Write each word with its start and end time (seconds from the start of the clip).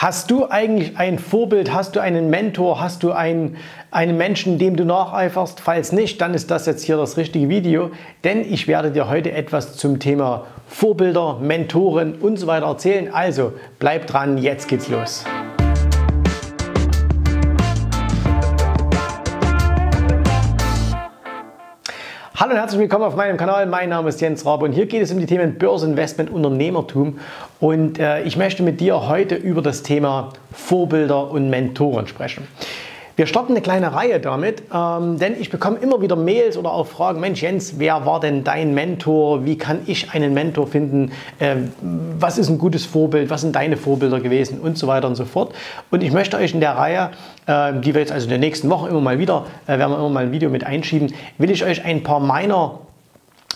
Hast 0.00 0.30
du 0.30 0.48
eigentlich 0.48 0.96
ein 0.96 1.18
Vorbild? 1.18 1.74
Hast 1.74 1.94
du 1.94 2.00
einen 2.00 2.30
Mentor? 2.30 2.80
Hast 2.80 3.02
du 3.02 3.12
einen, 3.12 3.58
einen 3.90 4.16
Menschen, 4.16 4.58
dem 4.58 4.74
du 4.74 4.86
nacheiferst? 4.86 5.60
Falls 5.60 5.92
nicht, 5.92 6.22
dann 6.22 6.32
ist 6.32 6.50
das 6.50 6.64
jetzt 6.64 6.84
hier 6.84 6.96
das 6.96 7.18
richtige 7.18 7.50
Video, 7.50 7.90
denn 8.24 8.40
ich 8.40 8.66
werde 8.66 8.92
dir 8.92 9.10
heute 9.10 9.32
etwas 9.32 9.76
zum 9.76 9.98
Thema 9.98 10.46
Vorbilder, 10.66 11.36
Mentoren 11.42 12.14
und 12.14 12.38
so 12.38 12.46
weiter 12.46 12.64
erzählen. 12.64 13.12
Also 13.12 13.52
bleib 13.78 14.06
dran, 14.06 14.38
jetzt 14.38 14.68
geht's 14.68 14.88
los. 14.88 15.26
Hallo 22.40 22.52
und 22.52 22.56
herzlich 22.56 22.80
willkommen 22.80 23.04
auf 23.04 23.16
meinem 23.16 23.36
Kanal. 23.36 23.66
Mein 23.66 23.90
Name 23.90 24.08
ist 24.08 24.18
Jens 24.22 24.46
Rabe 24.46 24.64
und 24.64 24.72
hier 24.72 24.86
geht 24.86 25.02
es 25.02 25.12
um 25.12 25.20
die 25.20 25.26
Themen 25.26 25.58
Börseninvestment, 25.58 26.30
Unternehmertum. 26.30 27.18
Und 27.60 27.98
äh, 27.98 28.22
ich 28.22 28.38
möchte 28.38 28.62
mit 28.62 28.80
dir 28.80 29.08
heute 29.08 29.34
über 29.34 29.60
das 29.60 29.82
Thema 29.82 30.32
Vorbilder 30.50 31.30
und 31.30 31.50
Mentoren 31.50 32.06
sprechen. 32.06 32.48
Wir 33.20 33.26
starten 33.26 33.52
eine 33.52 33.60
kleine 33.60 33.92
Reihe 33.92 34.18
damit, 34.18 34.62
ähm, 34.72 35.18
denn 35.18 35.38
ich 35.38 35.50
bekomme 35.50 35.76
immer 35.76 36.00
wieder 36.00 36.16
Mails 36.16 36.56
oder 36.56 36.72
auch 36.72 36.86
Fragen, 36.86 37.20
Mensch 37.20 37.42
Jens, 37.42 37.74
wer 37.76 38.06
war 38.06 38.18
denn 38.18 38.44
dein 38.44 38.72
Mentor? 38.72 39.44
Wie 39.44 39.58
kann 39.58 39.80
ich 39.84 40.14
einen 40.14 40.32
Mentor 40.32 40.66
finden? 40.66 41.12
Ähm, 41.38 41.70
was 42.18 42.38
ist 42.38 42.48
ein 42.48 42.56
gutes 42.56 42.86
Vorbild? 42.86 43.28
Was 43.28 43.42
sind 43.42 43.54
deine 43.54 43.76
Vorbilder 43.76 44.20
gewesen? 44.20 44.58
Und 44.58 44.78
so 44.78 44.86
weiter 44.86 45.06
und 45.06 45.16
so 45.16 45.26
fort. 45.26 45.54
Und 45.90 46.02
ich 46.02 46.12
möchte 46.12 46.38
euch 46.38 46.54
in 46.54 46.60
der 46.60 46.78
Reihe, 46.78 47.10
äh, 47.44 47.78
die 47.78 47.92
wir 47.92 48.00
jetzt 48.00 48.10
also 48.10 48.24
in 48.24 48.30
den 48.30 48.40
nächsten 48.40 48.70
Wochen 48.70 48.86
immer 48.86 49.02
mal 49.02 49.18
wieder, 49.18 49.44
äh, 49.66 49.76
werden 49.76 49.90
wir 49.90 49.98
immer 49.98 50.08
mal 50.08 50.24
ein 50.24 50.32
Video 50.32 50.48
mit 50.48 50.64
einschieben, 50.64 51.12
will 51.36 51.50
ich 51.50 51.62
euch 51.62 51.84
ein 51.84 52.02
paar 52.02 52.20
meiner 52.20 52.78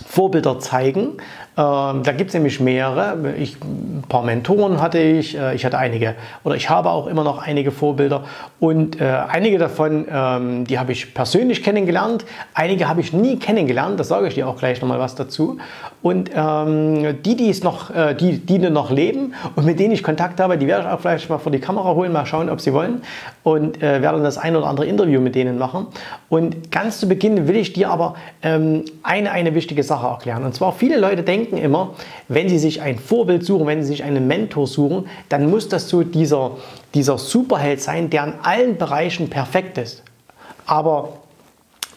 Vorbilder 0.06 0.58
zeigen. 0.58 1.12
Ähm, 1.56 2.02
da 2.02 2.12
gibt 2.12 2.30
es 2.30 2.34
nämlich 2.34 2.58
mehrere. 2.58 3.34
Ich, 3.38 3.56
ein 3.62 4.02
paar 4.08 4.24
Mentoren 4.24 4.80
hatte 4.80 4.98
ich. 4.98 5.38
Äh, 5.38 5.54
ich 5.54 5.64
hatte 5.64 5.78
einige 5.78 6.16
oder 6.42 6.56
ich 6.56 6.68
habe 6.68 6.90
auch 6.90 7.06
immer 7.06 7.22
noch 7.22 7.38
einige 7.38 7.70
Vorbilder. 7.70 8.24
Und 8.58 9.00
äh, 9.00 9.04
einige 9.04 9.58
davon, 9.58 10.06
ähm, 10.10 10.64
die 10.64 10.80
habe 10.80 10.90
ich 10.90 11.14
persönlich 11.14 11.62
kennengelernt. 11.62 12.24
Einige 12.54 12.88
habe 12.88 13.00
ich 13.00 13.12
nie 13.12 13.38
kennengelernt. 13.38 14.00
Das 14.00 14.08
sage 14.08 14.26
ich 14.26 14.34
dir 14.34 14.48
auch 14.48 14.56
gleich 14.56 14.80
nochmal 14.80 14.98
was 14.98 15.14
dazu. 15.14 15.58
Und 16.02 16.30
ähm, 16.34 17.22
die, 17.22 17.36
die, 17.36 17.50
es 17.50 17.62
noch, 17.62 17.94
äh, 17.94 18.14
die, 18.14 18.38
die 18.38 18.58
noch 18.58 18.90
leben 18.90 19.34
und 19.54 19.64
mit 19.64 19.78
denen 19.78 19.92
ich 19.92 20.02
Kontakt 20.02 20.40
habe, 20.40 20.58
die 20.58 20.66
werde 20.66 20.86
ich 20.86 20.92
auch 20.92 21.00
vielleicht 21.00 21.28
mal 21.28 21.38
vor 21.38 21.52
die 21.52 21.60
Kamera 21.60 21.94
holen, 21.94 22.12
mal 22.12 22.26
schauen, 22.26 22.50
ob 22.50 22.60
sie 22.60 22.72
wollen. 22.72 23.02
Und 23.42 23.80
werde 23.80 24.02
dann 24.02 24.24
das 24.24 24.38
ein 24.38 24.56
oder 24.56 24.66
andere 24.66 24.86
Interview 24.86 25.20
mit 25.20 25.34
denen 25.34 25.58
machen. 25.58 25.88
Und 26.30 26.70
ganz 26.70 26.98
zu 26.98 27.08
Beginn 27.08 27.46
will 27.46 27.56
ich 27.56 27.74
dir 27.74 27.90
aber 27.90 28.14
eine, 28.42 29.30
eine 29.30 29.54
wichtige 29.54 29.82
Sache 29.82 30.06
erklären. 30.06 30.44
Und 30.44 30.54
zwar 30.54 30.72
viele 30.72 30.98
Leute 30.98 31.22
denken 31.22 31.43
immer, 31.52 31.94
wenn 32.28 32.48
sie 32.48 32.58
sich 32.58 32.80
ein 32.80 32.98
Vorbild 32.98 33.44
suchen, 33.44 33.66
wenn 33.66 33.82
sie 33.82 33.88
sich 33.88 34.04
einen 34.04 34.26
Mentor 34.26 34.66
suchen, 34.66 35.08
dann 35.28 35.50
muss 35.50 35.68
das 35.68 35.88
so 35.88 36.02
dieser, 36.02 36.52
dieser 36.94 37.18
Superheld 37.18 37.80
sein, 37.80 38.10
der 38.10 38.24
in 38.24 38.34
allen 38.42 38.76
Bereichen 38.76 39.30
perfekt 39.30 39.78
ist. 39.78 40.02
Aber 40.66 41.20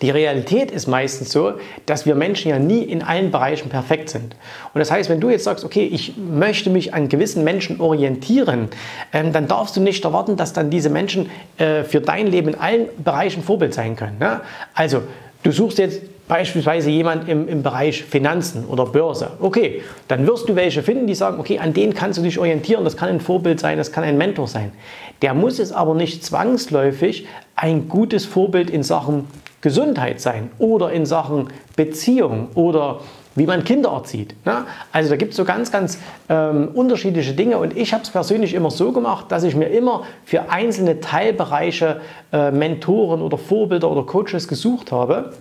die 0.02 0.12
Realität 0.12 0.70
ist 0.70 0.88
meistens 0.88 1.32
so, 1.32 1.54
dass 1.88 2.06
wir 2.06 2.14
Menschen 2.14 2.50
ja 2.50 2.60
nie 2.60 2.84
in 2.84 3.02
allen 3.02 3.32
Bereichen 3.32 3.70
perfekt 3.70 4.10
sind. 4.10 4.36
Und 4.74 4.80
das 4.80 4.92
heißt, 4.92 5.10
wenn 5.10 5.20
du 5.20 5.30
jetzt 5.30 5.46
sagst, 5.46 5.66
okay, 5.66 5.86
ich 5.92 6.16
möchte 6.18 6.70
mich 6.70 6.94
an 6.94 7.10
gewissen 7.10 7.44
Menschen 7.44 7.82
orientieren, 7.82 8.68
ähm, 9.12 9.34
dann 9.34 9.48
darfst 9.48 9.76
du 9.76 9.82
nicht 9.82 10.04
erwarten, 10.06 10.38
dass 10.38 10.54
dann 10.54 10.70
diese 10.70 10.90
Menschen 10.90 11.30
äh, 11.58 11.84
für 11.84 12.00
dein 12.00 12.28
Leben 12.28 12.50
in 12.50 12.56
allen 12.56 12.88
Bereichen 13.04 13.42
Vorbild 13.42 13.74
sein 13.74 13.96
können. 13.96 14.20
Ne? 14.20 14.42
Also, 14.76 15.02
du 15.48 15.54
suchst 15.54 15.78
jetzt 15.78 16.02
beispielsweise 16.28 16.90
jemand 16.90 17.30
im, 17.30 17.48
im 17.48 17.64
Bereich 17.64 18.04
Finanzen 18.04 18.66
oder 18.66 18.86
Börse. 18.86 19.30
Okay, 19.40 19.82
dann 20.10 20.28
wirst 20.28 20.50
du 20.50 20.58
welche 20.58 20.84
finden, 20.84 21.08
die 21.08 21.16
sagen, 21.16 21.40
okay, 21.40 21.60
an 21.60 21.74
denen 21.74 21.94
kannst 21.94 22.20
du 22.20 22.22
dich 22.22 22.38
orientieren, 22.38 22.84
das 22.84 22.98
kann 22.98 23.08
ein 23.08 23.22
Vorbild 23.22 23.62
sein, 23.62 23.78
das 23.78 23.94
kann 23.94 24.04
ein 24.04 24.18
Mentor 24.18 24.48
sein. 24.48 24.74
Der 25.22 25.34
muss 25.34 25.58
es 25.60 25.72
aber 25.72 25.96
nicht 25.96 26.26
zwangsläufig 26.26 27.28
ein 27.56 27.88
gutes 27.88 28.26
Vorbild 28.26 28.70
in 28.70 28.84
Sachen 28.84 29.24
Gesundheit 29.62 30.20
sein 30.20 30.52
oder 30.60 30.92
in 30.92 31.06
Sachen 31.06 31.48
Beziehung 31.78 32.50
oder 32.54 33.00
wie 33.38 33.46
man 33.46 33.64
Kinder 33.64 33.92
erzieht. 33.92 34.36
Ne? 34.46 34.66
Also 34.92 35.12
da 35.12 35.16
gibt 35.16 35.32
es 35.32 35.38
so 35.38 35.46
ganz, 35.46 35.72
ganz 35.72 36.00
ähm, 36.28 36.70
unterschiedliche 36.74 37.34
Dinge 37.34 37.58
und 37.60 37.78
ich 37.78 37.94
habe 37.94 38.04
es 38.04 38.10
persönlich 38.10 38.54
immer 38.54 38.72
so 38.72 38.92
gemacht, 38.92 39.26
dass 39.30 39.44
ich 39.44 39.56
mir 39.56 39.68
immer 39.68 40.04
für 40.26 40.50
einzelne 40.50 41.00
Teilbereiche 41.00 42.02
äh, 42.34 42.52
Mentoren 42.52 43.22
oder 43.22 43.38
Vorbilder 43.38 43.90
oder 43.92 44.04
Coaches 44.04 44.48
gesucht 44.48 44.92
habe 44.92 45.34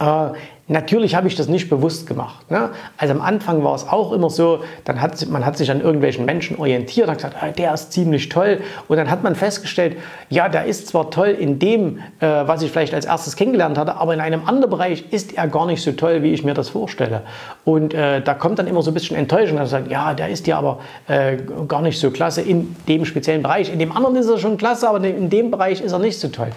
äh, 0.00 0.30
natürlich 0.68 1.14
habe 1.14 1.26
ich 1.28 1.34
das 1.34 1.48
nicht 1.48 1.68
bewusst 1.68 2.06
gemacht. 2.06 2.50
Ne? 2.50 2.70
Also 2.96 3.14
am 3.14 3.20
Anfang 3.20 3.64
war 3.64 3.74
es 3.74 3.88
auch 3.88 4.12
immer 4.12 4.30
so, 4.30 4.60
dann 4.84 5.00
hat 5.00 5.26
man 5.28 5.44
hat 5.44 5.56
sich 5.56 5.70
an 5.70 5.80
irgendwelchen 5.80 6.24
Menschen 6.24 6.58
orientiert, 6.58 7.08
hat 7.08 7.16
gesagt, 7.18 7.36
ah, 7.40 7.48
der 7.48 7.74
ist 7.74 7.92
ziemlich 7.92 8.28
toll. 8.28 8.60
Und 8.86 8.96
dann 8.96 9.10
hat 9.10 9.22
man 9.22 9.34
festgestellt, 9.34 9.96
ja, 10.28 10.48
der 10.48 10.66
ist 10.66 10.88
zwar 10.88 11.10
toll 11.10 11.28
in 11.28 11.58
dem, 11.58 11.98
äh, 12.20 12.26
was 12.26 12.62
ich 12.62 12.70
vielleicht 12.70 12.94
als 12.94 13.06
erstes 13.06 13.36
kennengelernt 13.36 13.78
hatte, 13.78 13.96
aber 13.96 14.14
in 14.14 14.20
einem 14.20 14.42
anderen 14.46 14.70
Bereich 14.70 15.04
ist 15.10 15.36
er 15.36 15.48
gar 15.48 15.66
nicht 15.66 15.82
so 15.82 15.92
toll, 15.92 16.22
wie 16.22 16.32
ich 16.32 16.44
mir 16.44 16.54
das 16.54 16.68
vorstelle. 16.68 17.22
Und 17.64 17.94
äh, 17.94 18.20
da 18.20 18.34
kommt 18.34 18.58
dann 18.58 18.66
immer 18.66 18.82
so 18.82 18.90
ein 18.90 18.94
bisschen 18.94 19.16
Enttäuschung, 19.16 19.56
dass 19.56 19.72
man 19.72 19.82
sagt, 19.82 19.90
ja, 19.90 20.14
der 20.14 20.28
ist 20.28 20.46
ja 20.46 20.58
aber 20.58 20.80
äh, 21.08 21.36
gar 21.66 21.82
nicht 21.82 21.98
so 21.98 22.10
klasse 22.10 22.42
in 22.42 22.76
dem 22.86 23.04
speziellen 23.04 23.42
Bereich. 23.42 23.72
In 23.72 23.78
dem 23.78 23.92
anderen 23.92 24.16
ist 24.16 24.28
er 24.28 24.38
schon 24.38 24.56
klasse, 24.56 24.88
aber 24.88 25.02
in 25.02 25.30
dem 25.30 25.50
Bereich 25.50 25.80
ist 25.80 25.92
er 25.92 25.98
nicht 25.98 26.20
so 26.20 26.28
toll. 26.28 26.50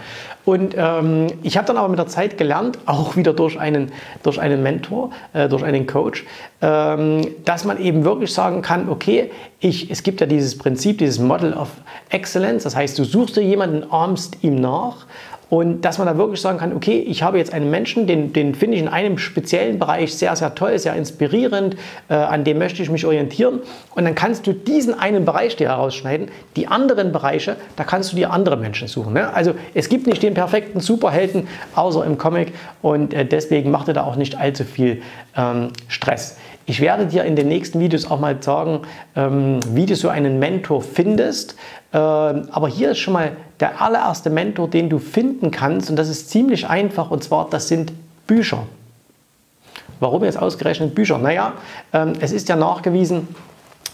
Und 0.44 0.76
ähm, 0.78 1.28
ich 1.44 1.58
habe 1.58 1.68
dann 1.68 1.78
aber 1.78 1.90
mit 1.90 2.00
der 2.00 2.08
Zeit 2.08 2.38
gelernt, 2.38 2.80
auch 2.86 3.16
wieder 3.16 3.34
durch 3.34 3.60
einen, 3.60 3.92
durch 4.24 4.40
einen 4.40 4.64
Mentor, 4.64 5.12
äh, 5.34 5.48
durch 5.50 5.64
einen 5.64 5.88
Coach, 5.88 6.26
ähm, 6.62 7.28
dass 7.46 7.66
man 7.66 7.80
eben 7.80 8.04
wirklich 8.04 8.34
sagen 8.34 8.62
kann, 8.62 8.90
okay, 8.90 9.32
ich, 9.60 9.92
es 9.92 10.04
gibt 10.04 10.22
ja 10.22 10.28
dieses 10.28 10.58
Prinzip, 10.58 10.98
dieses 10.98 11.20
Model 11.20 11.54
of 11.54 11.70
Excellence, 12.10 12.64
das 12.64 12.76
heißt, 12.76 12.98
du 12.98 13.04
suchst 13.04 13.36
dir 13.36 13.44
jemanden, 13.44 13.90
armst 13.92 14.44
ihm 14.44 14.56
nach 14.56 15.06
und 15.52 15.82
dass 15.82 15.98
man 15.98 16.08
da 16.08 16.18
wirklich 16.18 16.40
sagen 16.40 16.60
kann, 16.60 16.74
okay, 16.74 17.00
ich 17.00 17.24
habe 17.24 17.38
jetzt 17.38 17.54
einen 17.54 17.70
Menschen, 17.70 18.08
den, 18.08 18.32
den 18.32 18.56
finde 18.56 18.78
ich 18.78 18.84
in 18.84 18.88
einem 18.88 19.18
speziellen 19.18 19.80
Bereich 19.80 20.16
sehr, 20.16 20.34
sehr 20.38 20.56
toll, 20.56 20.80
sehr 20.80 20.96
inspirierend, 20.96 21.76
äh, 22.08 22.14
an 22.14 22.46
dem 22.46 22.58
möchte 22.58 22.82
ich 22.82 22.90
mich 22.90 23.06
orientieren. 23.06 23.60
Und 23.94 24.06
dann 24.06 24.16
kannst 24.16 24.48
du 24.48 24.54
diesen 24.54 24.98
einen 24.98 25.26
Bereich 25.26 25.58
dir 25.58 25.68
herausschneiden. 25.68 26.30
Die 26.56 26.68
anderen 26.68 27.12
Bereiche, 27.12 27.58
da 27.76 27.84
kannst 27.84 28.14
du 28.14 28.16
dir 28.16 28.32
andere 28.32 28.56
Menschen 28.56 28.88
suchen. 28.88 29.12
Ne? 29.12 29.34
Also 29.34 29.54
es 29.74 29.90
gibt 29.90 30.08
nicht 30.08 30.24
den 30.24 30.36
perfekten 30.36 30.80
Superhelden, 30.80 31.50
außer 31.76 32.06
im 32.06 32.18
Comic. 32.18 32.54
Und 32.82 33.14
äh, 33.14 33.26
deswegen 33.26 33.72
macht 33.72 33.90
er 33.90 33.94
da 33.94 34.04
auch 34.06 34.16
nicht 34.16 34.40
allzu 34.40 34.64
viel 34.64 35.02
ähm, 35.36 35.74
Stress. 35.90 36.38
Ich 36.66 36.80
werde 36.80 37.08
dir 37.08 37.26
in 37.26 37.36
den 37.36 37.50
nächsten 37.50 37.82
Videos 37.82 38.10
auch 38.10 38.22
mal 38.22 38.42
sagen, 38.42 38.84
ähm, 39.18 39.60
wie 39.72 39.86
du 39.86 39.98
so 39.98 40.08
einen 40.08 40.40
Mentor 40.40 40.82
findest. 40.82 41.58
Ähm, 41.94 42.48
aber 42.52 42.68
hier 42.70 42.92
ist 42.92 43.00
schon 43.00 43.14
mal 43.14 43.34
der 43.60 43.82
allererste 43.82 44.30
Mentor, 44.30 44.70
den 44.70 44.90
du 44.90 45.00
finden 45.00 45.52
kannst. 45.52 45.90
Und 45.90 45.96
das 45.96 46.10
ist 46.10 46.30
ziemlich 46.30 46.68
einfach. 46.68 47.12
Und 47.12 47.24
zwar, 47.24 47.50
das 47.50 47.68
sind 47.68 47.92
Bücher. 48.28 48.64
Warum 50.00 50.24
jetzt 50.24 50.40
ausgerechnet 50.40 50.96
Bücher? 50.96 51.18
Naja, 51.18 51.54
ähm, 51.94 52.14
es 52.22 52.32
ist 52.32 52.50
ja 52.50 52.56
nachgewiesen, 52.56 53.28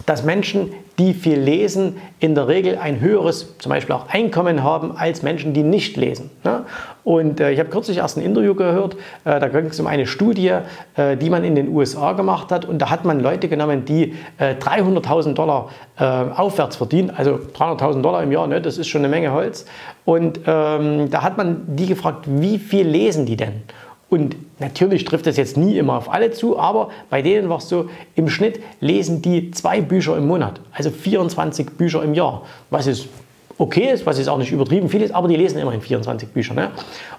dass 0.08 0.24
Menschen, 0.24 0.72
die 0.98 1.14
viel 1.14 1.38
lesen, 1.38 1.98
in 2.20 2.34
der 2.34 2.48
Regel 2.48 2.78
ein 2.78 3.02
höheres, 3.02 3.58
zum 3.60 3.70
Beispiel 3.70 3.94
auch 3.94 4.08
Einkommen 4.08 4.64
haben, 4.64 4.96
als 4.96 5.22
Menschen, 5.22 5.54
die 5.54 5.64
nicht 5.64 5.98
lesen. 5.98 6.32
Ne? 6.46 6.64
Und 7.04 7.42
äh, 7.42 7.52
ich 7.52 7.60
habe 7.60 7.70
kürzlich 7.70 7.98
erst 7.98 8.18
ein 8.18 8.24
Interview 8.24 8.56
gehört, 8.56 8.96
äh, 9.26 9.38
da 9.40 9.50
ging 9.50 9.66
es 9.66 9.80
um 9.82 9.86
eine 9.86 10.08
Studie, 10.08 10.54
äh, 10.96 11.18
die 11.18 11.30
man 11.30 11.44
in 11.44 11.56
den 11.56 11.68
USA 11.68 12.14
gemacht 12.14 12.54
hat. 12.54 12.64
Und 12.64 12.82
da 12.82 12.90
hat 12.90 13.04
man 13.04 13.20
Leute 13.20 13.50
genommen, 13.50 13.84
die 13.84 14.16
300.000 14.40 15.34
Dollar 15.34 15.70
aufwärts 15.98 16.76
verdienen, 16.76 17.10
also 17.10 17.40
300.000 17.58 18.02
Dollar 18.02 18.24
im 18.24 18.32
Jahr, 18.32 18.48
ne? 18.48 18.62
das 18.62 18.78
ist 18.78 18.88
schon 18.88 19.02
eine 19.02 19.10
Menge 19.10 19.34
Holz. 19.34 19.66
Und 20.06 20.40
ähm, 20.46 21.10
da 21.10 21.24
hat 21.24 21.38
man 21.38 21.64
die 21.76 21.88
gefragt, 21.88 22.26
wie 22.28 22.60
viel 22.60 22.88
lesen 22.88 23.26
die 23.26 23.36
denn? 23.36 23.64
Und 24.10 24.38
natürlich 24.60 25.04
trifft 25.04 25.28
das 25.28 25.36
jetzt 25.36 25.58
nie 25.58 25.78
immer 25.78 25.98
auf 25.98 26.12
alle 26.12 26.32
zu, 26.32 26.58
aber 26.58 26.90
bei 27.10 27.22
denen 27.22 27.50
war 27.50 27.58
es 27.58 27.68
so, 27.68 27.90
im 28.16 28.30
Schnitt 28.30 28.62
lesen 28.80 29.22
die 29.22 29.52
zwei 29.52 29.82
Bücher 29.82 30.16
im 30.18 30.28
Monat, 30.28 30.62
also 30.72 30.92
24 30.92 31.72
Bücher 31.72 32.04
im 32.04 32.14
Jahr, 32.14 32.44
was 32.70 32.88
ist 32.88 33.10
okay 33.58 33.92
ist, 33.92 34.06
was 34.06 34.20
ist 34.20 34.28
auch 34.28 34.38
nicht 34.38 34.52
übertrieben 34.52 34.88
viel 34.88 35.02
ist, 35.02 35.14
aber 35.14 35.28
die 35.28 35.36
lesen 35.36 35.60
immerhin 35.60 35.82
24 35.82 36.30
Bücher. 36.30 36.54
Ne? 36.54 36.72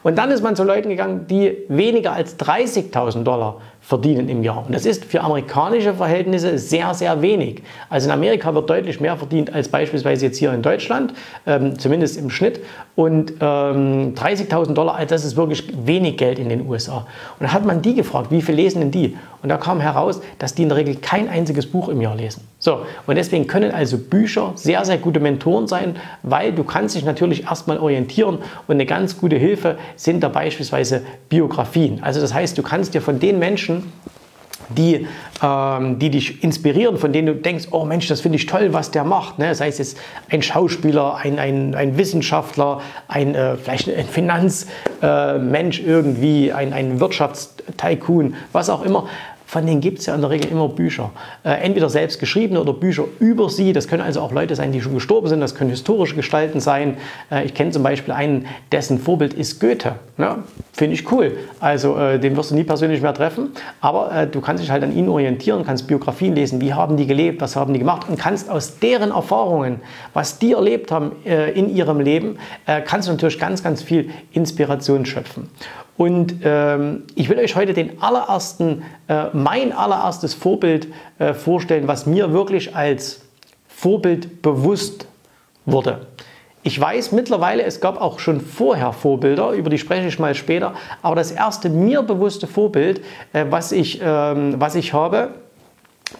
Und 0.02 0.16
dann 0.16 0.30
ist 0.30 0.42
man 0.42 0.56
zu 0.56 0.64
Leuten 0.64 0.88
gegangen, 0.88 1.26
die 1.28 1.56
weniger 1.68 2.12
als 2.12 2.38
30.000 2.38 3.24
Dollar 3.24 3.60
verdienen 3.88 4.28
im 4.28 4.42
Jahr. 4.42 4.66
Und 4.66 4.74
das 4.74 4.84
ist 4.84 5.06
für 5.06 5.22
amerikanische 5.22 5.94
Verhältnisse 5.94 6.58
sehr, 6.58 6.92
sehr 6.92 7.22
wenig. 7.22 7.62
Also 7.88 8.08
in 8.08 8.12
Amerika 8.12 8.54
wird 8.54 8.68
deutlich 8.68 9.00
mehr 9.00 9.16
verdient 9.16 9.54
als 9.54 9.70
beispielsweise 9.70 10.26
jetzt 10.26 10.36
hier 10.36 10.52
in 10.52 10.60
Deutschland, 10.60 11.14
ähm, 11.46 11.78
zumindest 11.78 12.18
im 12.18 12.28
Schnitt. 12.28 12.60
Und 12.96 13.32
ähm, 13.40 14.14
30.000 14.14 14.74
Dollar, 14.74 14.96
also 14.96 15.08
das 15.08 15.24
ist 15.24 15.38
wirklich 15.38 15.72
wenig 15.86 16.18
Geld 16.18 16.38
in 16.38 16.50
den 16.50 16.68
USA. 16.68 17.06
Und 17.38 17.46
da 17.46 17.52
hat 17.54 17.64
man 17.64 17.80
die 17.80 17.94
gefragt, 17.94 18.30
wie 18.30 18.42
viel 18.42 18.56
lesen 18.56 18.80
denn 18.80 18.90
die? 18.90 19.16
Und 19.42 19.48
da 19.48 19.56
kam 19.56 19.80
heraus, 19.80 20.20
dass 20.38 20.54
die 20.54 20.64
in 20.64 20.68
der 20.68 20.76
Regel 20.76 20.96
kein 20.96 21.28
einziges 21.28 21.66
Buch 21.66 21.88
im 21.88 22.02
Jahr 22.02 22.16
lesen. 22.16 22.42
So, 22.58 22.80
und 23.06 23.14
deswegen 23.14 23.46
können 23.46 23.70
also 23.70 23.96
Bücher 23.98 24.52
sehr, 24.56 24.84
sehr 24.84 24.98
gute 24.98 25.20
Mentoren 25.20 25.68
sein, 25.68 25.94
weil 26.24 26.52
du 26.52 26.64
kannst 26.64 26.96
dich 26.96 27.04
natürlich 27.04 27.44
erstmal 27.44 27.78
orientieren 27.78 28.38
und 28.66 28.74
eine 28.74 28.84
ganz 28.84 29.16
gute 29.16 29.36
Hilfe 29.36 29.78
sind 29.94 30.24
da 30.24 30.28
beispielsweise 30.28 31.02
Biografien. 31.28 32.00
Also 32.02 32.20
das 32.20 32.34
heißt, 32.34 32.58
du 32.58 32.62
kannst 32.62 32.94
dir 32.94 33.00
von 33.00 33.20
den 33.20 33.38
Menschen, 33.38 33.77
die, 34.70 35.06
ähm, 35.42 35.98
die 35.98 36.10
dich 36.10 36.42
inspirieren, 36.42 36.98
von 36.98 37.12
denen 37.12 37.26
du 37.26 37.34
denkst, 37.34 37.68
oh 37.70 37.84
Mensch, 37.84 38.06
das 38.08 38.20
finde 38.20 38.36
ich 38.36 38.46
toll, 38.46 38.72
was 38.72 38.90
der 38.90 39.04
macht. 39.04 39.38
Ne? 39.38 39.54
Sei 39.54 39.68
es 39.68 39.78
jetzt 39.78 39.98
ein 40.30 40.42
Schauspieler, 40.42 41.16
ein, 41.16 41.38
ein, 41.38 41.74
ein 41.74 41.96
Wissenschaftler, 41.96 42.80
ein, 43.06 43.34
äh, 43.34 43.56
vielleicht 43.56 43.88
ein 43.88 44.06
Finanzmensch 44.06 45.80
äh, 45.80 45.84
irgendwie, 45.84 46.52
ein, 46.52 46.72
ein 46.72 47.00
Wirtschaftstycoon, 47.00 48.34
was 48.52 48.68
auch 48.68 48.82
immer 48.82 49.08
von 49.48 49.64
denen 49.64 49.80
gibt 49.80 50.00
es 50.00 50.06
ja 50.06 50.14
in 50.14 50.20
der 50.20 50.28
Regel 50.28 50.50
immer 50.50 50.68
Bücher. 50.68 51.10
Äh, 51.42 51.52
entweder 51.62 51.88
selbst 51.88 52.20
geschriebene 52.20 52.60
oder 52.60 52.74
Bücher 52.74 53.04
über 53.18 53.48
sie. 53.48 53.72
Das 53.72 53.88
können 53.88 54.02
also 54.02 54.20
auch 54.20 54.30
Leute 54.30 54.54
sein, 54.54 54.72
die 54.72 54.82
schon 54.82 54.92
gestorben 54.92 55.26
sind. 55.26 55.40
Das 55.40 55.54
können 55.54 55.70
historische 55.70 56.14
Gestalten 56.14 56.60
sein. 56.60 56.98
Äh, 57.30 57.46
ich 57.46 57.54
kenne 57.54 57.70
zum 57.70 57.82
Beispiel 57.82 58.12
einen, 58.12 58.46
dessen 58.72 58.98
Vorbild 58.98 59.32
ist 59.32 59.58
Goethe. 59.58 59.94
Ja, 60.18 60.40
Finde 60.74 60.94
ich 60.94 61.10
cool. 61.10 61.38
Also 61.60 61.96
äh, 61.96 62.20
den 62.20 62.36
wirst 62.36 62.50
du 62.50 62.56
nie 62.56 62.64
persönlich 62.64 63.00
mehr 63.00 63.14
treffen. 63.14 63.52
Aber 63.80 64.14
äh, 64.14 64.26
du 64.26 64.42
kannst 64.42 64.62
dich 64.62 64.70
halt 64.70 64.82
an 64.82 64.94
ihn 64.94 65.08
orientieren, 65.08 65.64
kannst 65.64 65.86
Biografien 65.86 66.34
lesen. 66.34 66.60
Wie 66.60 66.74
haben 66.74 66.98
die 66.98 67.06
gelebt? 67.06 67.40
Was 67.40 67.56
haben 67.56 67.72
die 67.72 67.78
gemacht? 67.78 68.06
Und 68.06 68.18
kannst 68.18 68.50
aus 68.50 68.78
deren 68.78 69.12
Erfahrungen, 69.12 69.80
was 70.12 70.38
die 70.38 70.52
erlebt 70.52 70.92
haben 70.92 71.12
äh, 71.24 71.52
in 71.52 71.74
ihrem 71.74 72.00
Leben, 72.00 72.38
äh, 72.66 72.82
kannst 72.82 73.08
du 73.08 73.12
natürlich 73.12 73.38
ganz, 73.38 73.62
ganz 73.62 73.82
viel 73.82 74.10
Inspiration 74.32 75.06
schöpfen. 75.06 75.48
Und 75.98 76.36
ähm, 76.44 77.02
ich 77.16 77.28
will 77.28 77.38
euch 77.38 77.56
heute 77.56 77.74
den 77.74 78.00
allerersten, 78.00 78.84
äh, 79.08 79.26
mein 79.32 79.72
allererstes 79.72 80.32
Vorbild 80.32 80.86
äh, 81.18 81.34
vorstellen, 81.34 81.88
was 81.88 82.06
mir 82.06 82.32
wirklich 82.32 82.74
als 82.74 83.22
Vorbild 83.66 84.40
bewusst 84.40 85.06
wurde. 85.66 86.06
Ich 86.62 86.80
weiß 86.80 87.10
mittlerweile, 87.12 87.64
es 87.64 87.80
gab 87.80 88.00
auch 88.00 88.20
schon 88.20 88.40
vorher 88.40 88.92
Vorbilder, 88.92 89.50
über 89.52 89.70
die 89.70 89.78
spreche 89.78 90.06
ich 90.06 90.18
mal 90.20 90.34
später, 90.36 90.74
aber 91.02 91.16
das 91.16 91.32
erste 91.32 91.68
mir 91.68 92.02
bewusste 92.02 92.46
Vorbild, 92.46 93.00
äh, 93.32 93.46
was, 93.50 93.72
ich, 93.72 94.00
ähm, 94.00 94.54
was 94.58 94.76
ich 94.76 94.92
habe, 94.92 95.34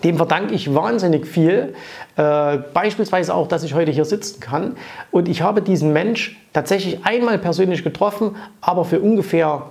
dem 0.04 0.16
verdanke 0.16 0.54
ich 0.54 0.74
wahnsinnig 0.74 1.26
viel. 1.26 1.74
Äh, 2.16 2.58
beispielsweise 2.74 3.34
auch, 3.34 3.48
dass 3.48 3.62
ich 3.62 3.74
heute 3.74 3.90
hier 3.90 4.04
sitzen 4.04 4.40
kann. 4.40 4.76
Und 5.10 5.28
ich 5.28 5.42
habe 5.42 5.62
diesen 5.62 5.92
Mensch 5.92 6.38
tatsächlich 6.52 7.04
einmal 7.04 7.38
persönlich 7.38 7.84
getroffen, 7.84 8.36
aber 8.60 8.84
für 8.84 9.00
ungefähr 9.00 9.62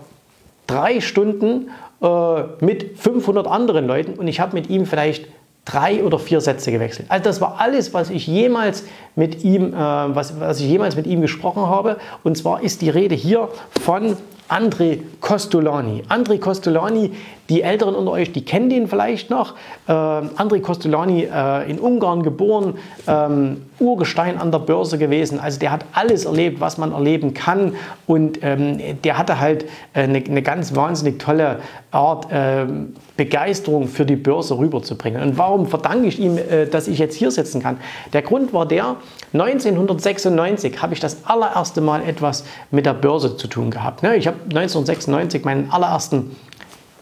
drei 0.66 1.02
Stunden 1.02 1.70
äh, 2.02 2.44
mit 2.60 2.98
500 3.00 3.48
anderen 3.48 3.88
Leuten. 3.88 4.14
Und 4.14 4.28
ich 4.28 4.40
habe 4.40 4.56
mit 4.56 4.70
ihm 4.70 4.86
vielleicht 4.86 5.28
drei 5.66 6.04
oder 6.04 6.18
vier 6.18 6.42
Sätze 6.42 6.72
gewechselt. 6.72 7.08
Also 7.10 7.24
das 7.24 7.42
war 7.42 7.60
alles, 7.60 7.94
was 7.94 8.10
ich 8.10 8.26
jemals 8.26 8.86
mit 9.16 9.44
ihm, 9.44 9.74
äh, 9.74 9.76
was, 9.76 10.40
was 10.40 10.60
ich 10.60 10.68
jemals 10.68 10.96
mit 10.96 11.08
ihm 11.08 11.22
gesprochen 11.22 11.68
habe. 11.68 11.98
Und 12.24 12.38
zwar 12.38 12.62
ist 12.62 12.82
die 12.82 12.90
Rede 12.90 13.16
hier 13.16 13.50
von 13.84 14.18
André 14.50 15.00
Costolani. 15.20 16.04
André 16.10 16.40
Costolani, 16.40 17.12
die 17.50 17.62
Älteren 17.62 17.96
unter 17.96 18.12
euch, 18.12 18.32
die 18.32 18.44
kennen 18.44 18.70
den 18.70 18.88
vielleicht 18.88 19.30
noch. 19.30 19.56
Äh, 19.88 19.92
André 19.92 20.62
Costolani 20.62 21.24
äh, 21.24 21.70
in 21.70 21.80
Ungarn 21.80 22.24
geboren, 22.24 22.76
ähm, 23.08 23.64
Urgestein 23.80 24.38
an 24.38 24.52
der 24.52 24.60
Börse 24.60 24.98
gewesen. 24.98 25.40
Also 25.40 25.60
der 25.60 25.72
hat 25.72 25.86
alles 25.94 26.26
erlebt, 26.26 26.60
was 26.60 26.78
man 26.78 26.92
erleben 26.92 27.34
kann. 27.34 27.76
Und 28.06 28.40
ähm, 28.42 29.02
der 29.04 29.18
hatte 29.18 29.40
halt 29.40 29.66
eine, 29.94 30.18
eine, 30.18 30.42
ganz 30.42 30.76
wahnsinnig 30.76 31.20
tolle 31.20 31.60
Art, 31.92 32.28
ähm, 32.32 32.96
Begeisterung 33.18 33.88
für 33.88 34.06
die 34.06 34.16
Börse 34.16 34.58
rüberzubringen. 34.58 35.22
Und 35.22 35.38
warum 35.38 35.68
verdanke 35.68 36.08
ich 36.08 36.20
ihm, 36.20 36.38
äh, 36.38 36.66
dass 36.66 36.88
ich 36.88 37.00
jetzt 37.00 37.16
hier 37.16 37.32
sitzen 37.32 37.62
kann? 37.62 37.78
Der 38.14 38.22
Grund 38.22 38.54
war 38.54 38.66
der, 38.66 38.96
1996 39.34 40.82
habe 40.82 40.94
ich 40.94 41.00
das 41.00 41.26
allererste 41.26 41.82
Mal 41.82 42.02
etwas 42.08 42.46
mit 42.72 42.86
der 42.86 42.94
Börse 42.94 43.38
zu 43.38 43.48
tun 43.48 43.72
gehabt. 43.72 44.04
Ne? 44.04 44.16
Ich 44.16 44.28
habe 44.28 44.37
1996 44.46 45.44
meinen 45.44 45.72
allerersten 45.72 46.36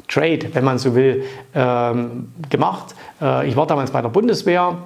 Trade, 0.07 0.49
wenn 0.53 0.63
man 0.63 0.77
so 0.77 0.95
will, 0.95 1.23
ähm, 1.53 2.31
gemacht. 2.49 2.95
Äh, 3.21 3.47
ich 3.47 3.55
war 3.55 3.65
damals 3.67 3.91
bei 3.91 4.01
der 4.01 4.09
Bundeswehr, 4.09 4.77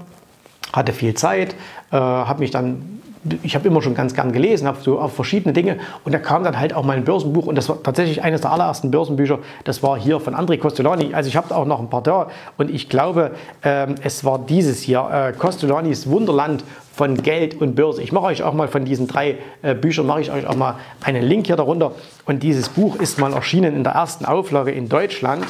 hatte 0.72 0.94
viel 0.94 1.14
Zeit, 1.14 1.56
äh, 1.92 1.98
habe 1.98 2.40
mich 2.40 2.52
dann 2.52 2.99
ich 3.44 3.56
habe 3.56 3.68
immer 3.68 3.82
schon 3.82 3.96
ganz 3.96 4.14
gern 4.14 4.32
gelesen, 4.32 4.68
habe 4.68 4.80
so 4.82 5.00
auf 5.00 5.14
verschiedene 5.14 5.54
Dinge 5.54 5.78
und 6.06 6.14
da 6.14 6.20
kam 6.20 6.44
dann 6.44 6.60
halt 6.60 6.74
auch 6.74 6.86
mein 6.86 7.04
Börsenbuch 7.04 7.48
und 7.48 7.56
das 7.56 7.68
war 7.68 7.84
tatsächlich 7.84 8.24
eines 8.24 8.42
der 8.42 8.52
allerersten 8.52 8.92
Börsenbücher, 8.92 9.40
das 9.66 9.84
war 9.84 10.00
hier 10.00 10.20
von 10.20 10.36
André 10.36 10.58
Costolani. 10.58 11.14
Also 11.14 11.28
ich 11.28 11.36
habe 11.36 11.54
auch 11.56 11.66
noch 11.66 11.80
ein 11.80 11.90
paar 11.90 12.02
da 12.02 12.28
und 12.58 12.72
ich 12.72 12.88
glaube, 12.88 13.32
ähm, 13.64 13.96
es 14.04 14.24
war 14.24 14.40
dieses 14.40 14.82
hier, 14.82 15.08
äh, 15.12 15.38
Costolanis 15.38 16.10
Wunderland 16.10 16.64
von 16.94 17.22
Geld 17.22 17.60
und 17.60 17.76
Börse. 17.76 18.02
Ich 18.02 18.12
mache 18.12 18.26
euch 18.26 18.44
auch 18.44 18.54
mal 18.54 18.68
von 18.68 18.86
diesen 18.86 19.08
drei 19.08 19.38
äh, 19.62 19.76
Büchern, 19.76 20.06
mache 20.06 20.22
ich 20.22 20.32
euch 20.32 20.48
auch 20.48 20.56
mal 20.56 20.76
einen 21.04 21.24
Link 21.24 21.48
hier 21.48 21.58
darunter 21.58 21.92
und 22.26 22.44
dieses 22.44 22.70
Buch 22.70 22.96
ist 22.96 23.20
mal 23.20 23.34
erschienen 23.34 23.76
in 23.76 23.84
der 23.84 23.94
ersten 23.94 24.26
Auflage 24.26 24.72
in 24.72 24.88
Deutschland. 24.88 25.46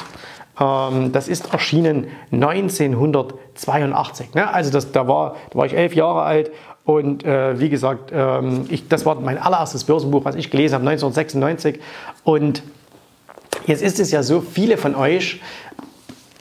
Ähm, 0.60 1.12
das 1.12 1.28
ist 1.28 1.52
erschienen 1.52 2.08
1982. 2.32 4.34
Ne? 4.34 4.52
Also 4.52 4.70
das, 4.70 4.92
da, 4.92 5.08
war, 5.08 5.36
da 5.50 5.58
war 5.58 5.66
ich 5.66 5.76
elf 5.76 5.94
Jahre 5.94 6.22
alt 6.22 6.50
und 6.84 7.24
äh, 7.24 7.58
wie 7.60 7.68
gesagt, 7.68 8.10
ähm, 8.12 8.66
ich, 8.68 8.88
das 8.88 9.06
war 9.06 9.14
mein 9.16 9.38
allererstes 9.38 9.84
Börsenbuch, 9.84 10.24
was 10.24 10.34
ich 10.34 10.50
gelesen 10.50 10.74
habe, 10.74 10.88
1996. 10.88 11.80
Und 12.24 12.62
jetzt 13.66 13.82
ist 13.82 14.00
es 14.00 14.10
ja 14.10 14.22
so, 14.22 14.40
viele 14.40 14.76
von 14.76 14.94
euch 14.94 15.40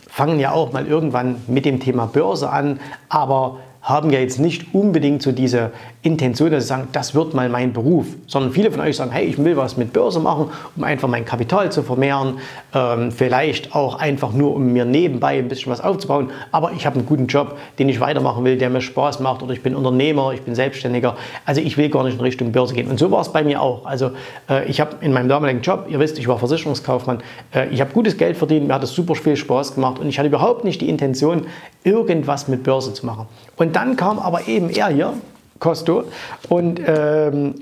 fangen 0.07 0.39
ja 0.39 0.51
auch 0.51 0.74
mal 0.74 0.88
irgendwann 0.88 1.41
mit 1.47 1.65
dem 1.65 1.80
Thema 1.80 2.06
Börse 2.06 2.50
an, 2.50 2.80
aber 3.07 3.59
haben 3.89 4.12
ja 4.12 4.19
jetzt 4.19 4.39
nicht 4.39 4.74
unbedingt 4.74 5.21
so 5.21 5.31
diese 5.31 5.71
Intention, 6.01 6.51
dass 6.51 6.63
sie 6.63 6.69
sagen, 6.69 6.88
das 6.91 7.15
wird 7.15 7.33
mal 7.33 7.50
mein 7.50 7.74
Beruf, 7.74 8.06
sondern 8.27 8.51
viele 8.53 8.71
von 8.71 8.80
euch 8.80 8.95
sagen, 8.95 9.12
hey, 9.12 9.25
ich 9.25 9.38
will 9.38 9.57
was 9.57 9.75
mit 9.75 9.91
Börse 9.91 10.19
machen, 10.19 10.51
um 10.75 10.83
einfach 10.83 11.07
mein 11.07 11.25
Kapital 11.25 11.71
zu 11.71 11.83
vermehren, 11.83 12.38
ähm, 12.74 13.12
vielleicht 13.12 13.75
auch 13.75 13.95
einfach 14.00 14.31
nur, 14.31 14.56
um 14.56 14.71
mir 14.71 14.86
nebenbei 14.86 15.39
ein 15.39 15.50
bisschen 15.50 15.71
was 15.71 15.81
aufzubauen, 15.81 16.30
aber 16.51 16.71
ich 16.71 16.86
habe 16.86 16.97
einen 16.97 17.06
guten 17.06 17.27
Job, 17.27 17.57
den 17.80 17.89
ich 17.89 18.00
weitermachen 18.00 18.45
will, 18.45 18.57
der 18.57 18.69
mir 18.69 18.81
Spaß 18.81 19.19
macht 19.19 19.41
oder 19.41 19.53
ich 19.53 19.63
bin 19.63 19.75
Unternehmer, 19.75 20.31
ich 20.33 20.42
bin 20.42 20.56
Selbstständiger, 20.56 21.18
also 21.45 21.59
ich 21.59 21.75
will 21.77 21.89
gar 21.89 22.03
nicht 22.03 22.13
in 22.13 22.21
Richtung 22.21 22.51
Börse 22.51 22.75
gehen. 22.75 22.88
Und 22.88 23.00
so 23.00 23.09
war 23.12 23.21
es 23.21 23.30
bei 23.30 23.44
mir 23.44 23.62
auch. 23.62 23.85
Also 23.85 24.12
äh, 24.50 24.69
ich 24.69 24.80
habe 24.80 24.97
in 25.01 25.12
meinem 25.12 25.27
damaligen 25.27 25.62
Job, 25.62 25.88
ihr 25.89 26.00
wisst, 26.00 26.19
ich 26.19 26.27
war 26.27 26.38
Versicherungskaufmann, 26.38 27.24
äh, 27.53 27.68
ich 27.69 27.81
habe 27.81 27.92
gutes 27.92 28.18
Geld 28.18 28.38
verdient, 28.38 28.68
mir 28.68 28.75
hat 28.75 28.83
es 28.83 28.94
super 28.94 29.15
viel 29.15 29.35
Spaß 29.35 29.75
gemacht 29.75 30.00
und 30.00 30.07
ich 30.07 30.19
hatte 30.19 30.27
überhaupt 30.27 30.63
nicht 30.63 30.80
die 30.80 30.89
Intention, 30.89 31.47
irgendwas 31.83 32.47
mit 32.47 32.63
Börse 32.63 32.94
zu 32.94 33.06
machen. 33.06 33.27
Und 33.56 33.75
dann 33.80 33.96
kam 33.96 34.20
aber 34.20 34.48
eben 34.48 34.70
er 34.70 34.90
hier, 34.90 35.14
Costo, 35.60 36.04
und 36.50 36.81
ähm, 36.86 37.56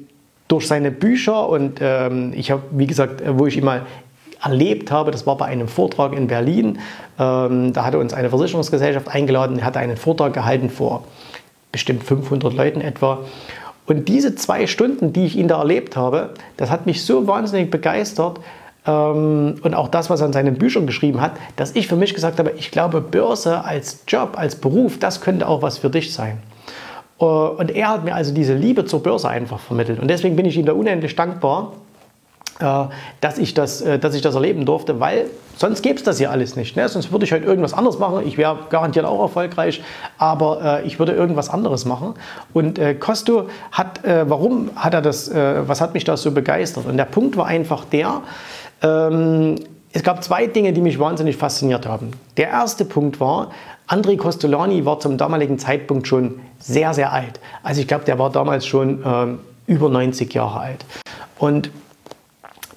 durch 0.47 0.67
seine 0.67 0.91
Bücher 0.91 1.47
und 1.47 1.79
ähm, 1.81 2.33
ich 2.35 2.49
habe, 2.51 2.63
wie 2.71 2.87
gesagt, 2.87 3.21
wo 3.25 3.45
ich 3.45 3.57
ihn 3.57 3.65
mal 3.65 3.85
erlebt 4.43 4.91
habe, 4.91 5.11
das 5.11 5.27
war 5.27 5.37
bei 5.37 5.45
einem 5.45 5.67
Vortrag 5.67 6.13
in 6.13 6.27
Berlin, 6.27 6.79
ähm, 7.19 7.73
da 7.73 7.85
hatte 7.85 7.99
uns 7.99 8.13
eine 8.13 8.29
Versicherungsgesellschaft 8.29 9.09
eingeladen, 9.09 9.63
hatte 9.63 9.79
einen 9.79 9.97
Vortrag 9.97 10.33
gehalten 10.33 10.69
vor 10.69 11.03
bestimmt 11.71 12.03
500 12.03 12.53
Leuten 12.53 12.81
etwa. 12.81 13.19
Und 13.85 14.07
diese 14.07 14.35
zwei 14.35 14.65
Stunden, 14.65 15.13
die 15.13 15.25
ich 15.25 15.35
ihn 15.35 15.47
da 15.47 15.59
erlebt 15.59 15.95
habe, 15.95 16.31
das 16.57 16.71
hat 16.71 16.87
mich 16.87 17.05
so 17.05 17.27
wahnsinnig 17.27 17.69
begeistert, 17.69 18.39
und 18.87 19.73
auch 19.73 19.89
das, 19.89 20.09
was 20.09 20.21
er 20.21 20.27
in 20.27 20.33
seinen 20.33 20.55
Büchern 20.55 20.87
geschrieben 20.87 21.19
hat, 21.19 21.33
dass 21.57 21.75
ich 21.75 21.87
für 21.87 21.97
mich 21.97 22.13
gesagt 22.13 22.39
habe, 22.39 22.51
ich 22.57 22.71
glaube, 22.71 23.01
Börse 23.01 23.65
als 23.65 24.03
Job, 24.07 24.37
als 24.37 24.55
Beruf, 24.55 24.97
das 24.97 25.19
könnte 25.19 25.47
auch 25.47 25.61
was 25.61 25.77
für 25.77 25.89
dich 25.89 26.13
sein. 26.13 26.39
Äh, 27.19 27.23
und 27.23 27.71
er 27.71 27.89
hat 27.89 28.03
mir 28.03 28.15
also 28.15 28.33
diese 28.33 28.53
Liebe 28.53 28.85
zur 28.85 29.03
Börse 29.03 29.29
einfach 29.29 29.59
vermittelt. 29.59 29.99
Und 29.99 30.09
deswegen 30.09 30.35
bin 30.35 30.45
ich 30.45 30.57
ihm 30.57 30.65
da 30.65 30.73
unendlich 30.73 31.15
dankbar, 31.15 31.73
äh, 32.59 32.85
dass 33.21 33.37
ich 33.37 33.53
das, 33.53 33.81
äh, 33.81 33.99
dass 33.99 34.15
ich 34.15 34.21
das 34.21 34.35
erleben 34.35 34.65
durfte, 34.65 34.99
weil 34.99 35.25
sonst 35.55 35.81
gäbe 35.81 35.95
es 35.95 36.03
das 36.03 36.17
hier 36.17 36.31
alles 36.31 36.55
nicht. 36.55 36.75
Ne? 36.75 36.87
Sonst 36.87 37.11
würde 37.11 37.25
ich 37.25 37.31
halt 37.31 37.43
irgendwas 37.43 37.73
anderes 37.73 37.99
machen. 37.99 38.25
Ich 38.25 38.37
wäre 38.37 38.57
garantiert 38.69 39.05
auch 39.05 39.21
erfolgreich, 39.21 39.81
aber 40.17 40.81
ich 40.83 40.99
würde 40.99 41.13
irgendwas 41.13 41.49
anderes 41.49 41.85
machen. 41.85 42.13
Und 42.53 42.79
Costo 42.99 43.49
hat, 43.71 44.01
warum 44.03 44.69
hat 44.75 44.93
er 44.93 45.01
das, 45.01 45.31
was 45.33 45.81
hat 45.81 45.95
mich 45.95 46.03
da 46.03 46.15
so 46.15 46.29
begeistert? 46.29 46.85
Und 46.85 46.97
der 46.97 47.05
Punkt 47.05 47.37
war 47.37 47.47
einfach 47.47 47.85
der, 47.85 48.21
ähm, 48.81 49.55
es 49.93 50.03
gab 50.03 50.23
zwei 50.23 50.47
Dinge, 50.47 50.73
die 50.73 50.81
mich 50.81 50.99
wahnsinnig 50.99 51.37
fasziniert 51.37 51.87
haben. 51.87 52.11
Der 52.37 52.49
erste 52.49 52.85
Punkt 52.85 53.19
war, 53.19 53.51
André 53.87 54.17
Costolani 54.17 54.85
war 54.85 54.99
zum 54.99 55.17
damaligen 55.17 55.59
Zeitpunkt 55.59 56.07
schon 56.07 56.39
sehr, 56.59 56.93
sehr 56.93 57.13
alt. 57.13 57.39
Also 57.63 57.81
ich 57.81 57.87
glaube, 57.87 58.05
der 58.05 58.19
war 58.19 58.29
damals 58.29 58.65
schon 58.65 59.01
ähm, 59.05 59.39
über 59.65 59.89
90 59.89 60.33
Jahre 60.33 60.59
alt. 60.59 60.85
Und 61.39 61.71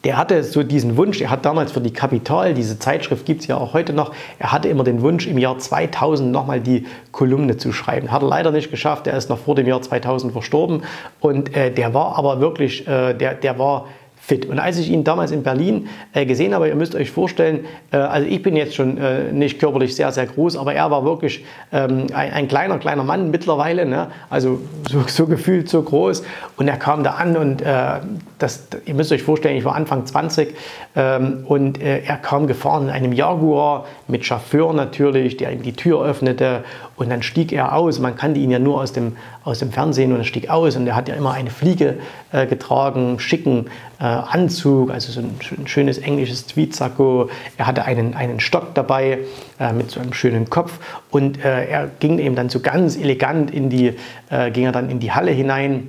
der 0.04 0.16
hatte 0.16 0.42
so 0.44 0.62
diesen 0.62 0.96
Wunsch, 0.96 1.20
er 1.20 1.30
hat 1.30 1.44
damals 1.44 1.72
für 1.72 1.80
die 1.80 1.92
Kapital, 1.92 2.54
diese 2.54 2.78
Zeitschrift 2.78 3.26
gibt 3.26 3.42
es 3.42 3.48
ja 3.48 3.58
auch 3.58 3.74
heute 3.74 3.92
noch, 3.92 4.14
er 4.38 4.50
hatte 4.50 4.68
immer 4.68 4.82
den 4.82 5.02
Wunsch, 5.02 5.26
im 5.26 5.36
Jahr 5.36 5.58
2000 5.58 6.32
nochmal 6.32 6.60
die 6.60 6.86
Kolumne 7.12 7.58
zu 7.58 7.72
schreiben. 7.72 8.10
Hat 8.10 8.22
er 8.22 8.28
leider 8.28 8.50
nicht 8.50 8.70
geschafft, 8.70 9.06
er 9.06 9.16
ist 9.18 9.28
noch 9.28 9.38
vor 9.38 9.56
dem 9.56 9.66
Jahr 9.66 9.82
2000 9.82 10.32
verstorben 10.32 10.84
und 11.20 11.54
äh, 11.54 11.70
der 11.70 11.92
war 11.92 12.16
aber 12.16 12.40
wirklich, 12.40 12.88
äh, 12.88 13.12
der, 13.12 13.34
der 13.34 13.58
war 13.58 13.88
fit. 14.30 14.46
Und 14.46 14.60
als 14.60 14.78
ich 14.78 14.88
ihn 14.90 15.02
damals 15.02 15.32
in 15.32 15.42
Berlin 15.42 15.88
äh, 16.14 16.24
gesehen 16.24 16.54
habe, 16.54 16.68
ihr 16.68 16.76
müsst 16.76 16.94
euch 16.94 17.10
vorstellen, 17.10 17.64
äh, 17.90 17.96
also 17.96 18.28
ich 18.28 18.40
bin 18.42 18.54
jetzt 18.54 18.76
schon 18.76 18.96
äh, 18.96 19.32
nicht 19.32 19.58
körperlich 19.58 19.96
sehr, 19.96 20.12
sehr 20.12 20.26
groß, 20.26 20.56
aber 20.56 20.72
er 20.72 20.88
war 20.92 21.04
wirklich 21.04 21.44
ähm, 21.72 22.06
ein, 22.12 22.32
ein, 22.32 22.48
kleiner, 22.48 22.78
kleiner 22.78 23.02
Mann 23.02 23.32
mittlerweile, 23.32 23.86
ne? 23.86 24.06
also 24.30 24.60
so, 24.88 25.02
so, 25.08 25.26
gefühlt 25.26 25.68
so 25.68 25.82
groß. 25.82 26.22
Und 26.56 26.68
er 26.68 26.76
kam 26.76 27.02
da 27.02 27.12
an 27.12 27.36
und 27.36 27.60
äh, 27.60 27.98
das, 28.38 28.68
ihr 28.86 28.94
müsst 28.94 29.10
euch 29.10 29.24
vorstellen, 29.24 29.56
ich 29.56 29.64
war 29.64 29.74
Anfang 29.74 30.06
20 30.06 30.54
ähm, 30.94 31.44
und 31.46 31.82
äh, 31.82 32.02
er 32.04 32.16
kam 32.16 32.46
gefahren 32.46 32.84
in 32.84 32.90
einem 32.90 33.12
Jaguar 33.12 33.86
mit 34.06 34.24
Chauffeur 34.24 34.72
natürlich, 34.72 35.38
der 35.38 35.50
ihm 35.50 35.62
die 35.62 35.72
Tür 35.72 36.04
öffnete 36.04 36.62
und 36.94 37.10
dann 37.10 37.24
stieg 37.24 37.52
er 37.52 37.74
aus. 37.74 37.98
Man 37.98 38.14
kannte 38.14 38.38
ihn 38.38 38.52
ja 38.52 38.60
nur 38.60 38.80
aus 38.80 38.92
dem, 38.92 39.16
aus 39.44 39.58
dem 39.58 39.72
Fernsehen 39.72 40.12
und 40.12 40.18
er 40.18 40.24
stieg 40.24 40.50
aus 40.50 40.76
und 40.76 40.86
er 40.86 40.94
hat 40.94 41.08
ja 41.08 41.14
immer 41.14 41.32
eine 41.32 41.50
Fliege 41.50 41.98
äh, 42.32 42.46
getragen, 42.46 43.18
schicken 43.18 43.66
äh, 43.98 44.04
Anzug, 44.04 44.90
also 44.90 45.12
so 45.12 45.20
ein, 45.20 45.34
ein 45.58 45.66
schönes 45.66 45.98
englisches 45.98 46.46
Tweetsacko. 46.46 47.30
Er 47.56 47.66
hatte 47.66 47.84
einen, 47.84 48.14
einen 48.14 48.40
Stock 48.40 48.74
dabei 48.74 49.20
äh, 49.58 49.72
mit 49.72 49.90
so 49.90 50.00
einem 50.00 50.12
schönen 50.12 50.50
Kopf 50.50 50.78
und 51.10 51.42
äh, 51.44 51.66
er 51.66 51.90
ging 52.00 52.18
eben 52.18 52.34
dann 52.34 52.48
so 52.48 52.60
ganz 52.60 52.96
elegant 52.96 53.50
in 53.50 53.70
die, 53.70 53.94
äh, 54.30 54.50
ging 54.50 54.64
er 54.64 54.72
dann 54.72 54.90
in 54.90 55.00
die 55.00 55.12
Halle 55.12 55.30
hinein 55.30 55.88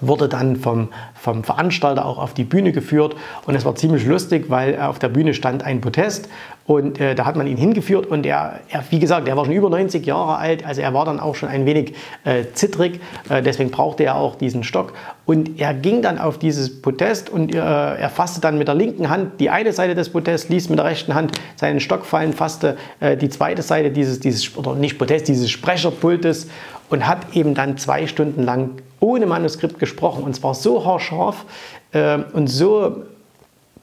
wurde 0.00 0.28
dann 0.28 0.56
vom, 0.56 0.88
vom 1.14 1.44
Veranstalter 1.44 2.04
auch 2.04 2.18
auf 2.18 2.34
die 2.34 2.44
Bühne 2.44 2.72
geführt. 2.72 3.16
Und 3.46 3.54
es 3.54 3.64
war 3.64 3.74
ziemlich 3.74 4.04
lustig, 4.04 4.46
weil 4.48 4.80
auf 4.80 4.98
der 4.98 5.08
Bühne 5.08 5.34
stand 5.34 5.62
ein 5.62 5.80
Protest. 5.80 6.28
Und 6.66 7.00
äh, 7.00 7.14
da 7.14 7.24
hat 7.24 7.36
man 7.36 7.46
ihn 7.46 7.56
hingeführt. 7.56 8.06
Und 8.06 8.26
er, 8.26 8.60
er, 8.68 8.84
wie 8.90 8.98
gesagt, 8.98 9.28
er 9.28 9.36
war 9.36 9.44
schon 9.44 9.54
über 9.54 9.70
90 9.70 10.04
Jahre 10.04 10.36
alt, 10.36 10.66
also 10.66 10.80
er 10.80 10.92
war 10.92 11.04
dann 11.04 11.20
auch 11.20 11.36
schon 11.36 11.48
ein 11.48 11.64
wenig 11.64 11.94
äh, 12.24 12.44
zittrig, 12.54 13.00
äh, 13.28 13.40
deswegen 13.40 13.70
brauchte 13.70 14.02
er 14.02 14.16
auch 14.16 14.34
diesen 14.34 14.64
Stock. 14.64 14.92
Und 15.26 15.60
er 15.60 15.74
ging 15.74 16.02
dann 16.02 16.18
auf 16.18 16.38
dieses 16.38 16.82
Protest 16.82 17.30
und 17.30 17.54
äh, 17.54 17.58
er 17.58 18.10
fasste 18.10 18.40
dann 18.40 18.58
mit 18.58 18.66
der 18.66 18.74
linken 18.74 19.10
Hand 19.10 19.40
die 19.40 19.48
eine 19.48 19.72
Seite 19.72 19.94
des 19.94 20.10
Protests, 20.10 20.48
ließ 20.48 20.68
mit 20.68 20.78
der 20.78 20.86
rechten 20.86 21.14
Hand 21.14 21.38
seinen 21.54 21.78
Stock 21.78 22.04
fallen, 22.04 22.32
fasste 22.32 22.76
äh, 22.98 23.16
die 23.16 23.28
zweite 23.28 23.62
Seite 23.62 23.90
dieses, 23.90 24.18
dieses, 24.18 24.56
oder 24.56 24.74
nicht 24.74 24.98
Protest, 24.98 25.28
dieses 25.28 25.50
Sprecherpultes 25.50 26.48
und 26.90 27.06
hat 27.06 27.34
eben 27.34 27.54
dann 27.54 27.78
zwei 27.78 28.06
Stunden 28.06 28.42
lang 28.42 28.70
ohne 29.06 29.26
Manuskript 29.26 29.78
gesprochen 29.78 30.24
und 30.24 30.34
zwar 30.34 30.54
so 30.54 30.84
haarscharf 30.84 31.44
äh, 31.92 32.18
und 32.32 32.48
so 32.48 33.04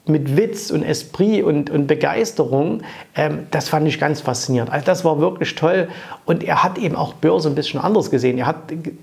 mit 0.06 0.36
Witz 0.36 0.70
und 0.70 0.82
Esprit 0.82 1.44
und, 1.44 1.70
und 1.70 1.86
Begeisterung, 1.86 2.82
ähm, 3.16 3.46
das 3.50 3.70
fand 3.70 3.88
ich 3.88 3.98
ganz 3.98 4.20
faszinierend. 4.20 4.70
Also 4.70 4.84
das 4.84 5.02
war 5.02 5.18
wirklich 5.18 5.54
toll 5.54 5.88
und 6.26 6.44
er 6.44 6.62
hat 6.62 6.76
eben 6.76 6.94
auch 6.94 7.14
Börse 7.14 7.48
ein 7.48 7.54
bisschen 7.54 7.80
anders 7.80 8.10
gesehen. 8.10 8.36
Er 8.36 8.46
hat 8.46 8.56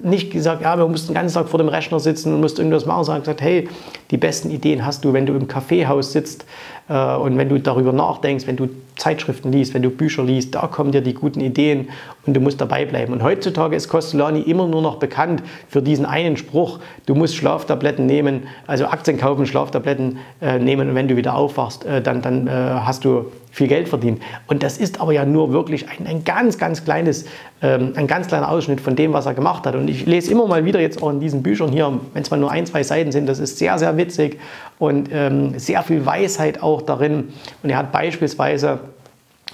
nicht 0.04 0.32
gesagt, 0.32 0.62
ja, 0.62 0.78
wir 0.78 0.88
mussten 0.88 1.08
den 1.08 1.16
ganzen 1.16 1.34
Tag 1.34 1.50
vor 1.50 1.58
dem 1.58 1.70
Rechner 1.70 2.00
sitzen 2.00 2.36
und 2.36 2.42
mussten 2.42 2.62
irgendwas 2.62 2.86
machen, 2.86 3.04
sondern 3.04 3.24
gesagt, 3.24 3.42
hey, 3.42 3.68
die 4.12 4.18
besten 4.18 4.52
Ideen 4.52 4.86
hast 4.86 5.04
du, 5.04 5.12
wenn 5.12 5.26
du 5.26 5.34
im 5.34 5.48
Kaffeehaus 5.48 6.12
sitzt 6.12 6.46
und 6.92 7.38
wenn 7.38 7.48
du 7.48 7.60
darüber 7.60 7.94
nachdenkst, 7.94 8.48
wenn 8.48 8.58
du 8.58 8.68
Zeitschriften 8.98 9.52
liest, 9.52 9.74
wenn 9.74 9.82
du 9.82 9.90
Bücher 9.90 10.24
liest, 10.24 10.54
da 10.56 10.68
kommen 10.68 10.92
dir 10.92 11.02
die 11.02 11.14
guten 11.14 11.42
Ideen 11.42 11.90
und 12.26 12.36
du 12.36 12.40
musst 12.40 12.62
dabei 12.62 12.86
bleiben. 12.86 13.14
Und 13.14 13.24
heutzutage 13.24 13.76
ist 13.76 13.88
Costolani 13.88 14.42
immer 14.42 14.68
nur 14.68 14.82
noch 14.82 14.98
bekannt 14.98 15.42
für 15.68 15.82
diesen 15.82 16.06
einen 16.06 16.38
Spruch, 16.38 16.80
du 17.06 17.16
musst 17.16 17.36
Schlaftabletten 17.36 18.06
nehmen, 18.06 18.44
also 18.68 18.86
Aktien 18.86 19.18
kaufen, 19.18 19.46
Schlaftabletten 19.46 20.18
äh, 20.42 20.60
nehmen 20.60 20.90
und 20.90 20.96
wenn 20.96 21.08
du 21.08 21.16
wieder 21.16 21.36
aufwachst, 21.36 21.86
äh, 21.86 22.02
dann, 22.02 22.22
dann 22.22 22.48
äh, 22.48 22.52
hast 22.52 23.06
du 23.06 23.32
viel 23.52 23.68
Geld 23.68 23.90
verdient. 23.90 24.22
Und 24.48 24.64
das 24.64 24.78
ist 24.78 25.02
aber 25.02 25.12
ja 25.12 25.26
nur 25.26 25.52
wirklich 25.52 25.88
ein, 25.90 26.08
ein 26.08 26.24
ganz, 26.24 26.58
ganz 26.58 26.84
kleines, 26.86 27.26
ähm, 27.62 27.94
ein 27.96 28.08
ganz 28.08 28.28
kleiner 28.28 28.50
Ausschnitt 28.50 28.80
von 28.80 28.96
dem, 28.96 29.12
was 29.14 29.26
er 29.26 29.34
gemacht 29.34 29.66
hat. 29.66 29.76
Und 29.76 29.90
ich 29.90 30.06
lese 30.06 30.32
immer 30.32 30.48
mal 30.48 30.64
wieder 30.64 30.80
jetzt 30.80 31.04
auch 31.04 31.10
in 31.10 31.20
diesen 31.20 31.44
Büchern 31.44 31.70
hier, 31.72 32.00
wenn 32.14 32.24
es 32.24 32.32
mal 32.32 32.38
nur 32.38 32.50
ein, 32.50 32.66
zwei 32.66 32.84
Seiten 32.84 33.12
sind, 33.12 33.28
das 33.28 33.40
ist 33.40 33.58
sehr, 33.58 33.78
sehr 33.78 33.98
witzig 33.98 34.40
und 34.80 35.10
ähm, 35.12 35.60
sehr 35.60 35.84
viel 35.84 36.06
Weisheit 36.06 36.64
auch 36.64 36.82
darin. 36.82 37.34
Und 37.62 37.70
er 37.70 37.78
hat 37.78 37.92
beispielsweise 37.92 38.80